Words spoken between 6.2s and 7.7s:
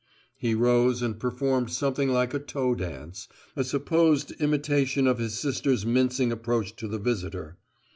approach to the visitor.